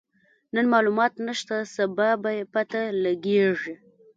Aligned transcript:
نن 0.53 0.65
مالومات 0.73 1.13
نشته، 1.27 1.57
سبا 1.75 2.09
به 2.21 2.31
يې 2.37 2.43
پته 2.53 2.81
لګيږي. 3.03 3.75